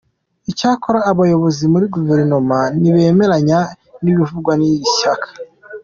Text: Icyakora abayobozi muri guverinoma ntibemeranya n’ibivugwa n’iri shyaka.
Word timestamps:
Icyakora 0.51 0.99
abayobozi 1.11 1.63
muri 1.73 1.85
guverinoma 1.95 2.57
ntibemeranya 2.79 3.59
n’ibivugwa 4.03 4.51
n’iri 4.59 4.87
shyaka. 4.97 5.27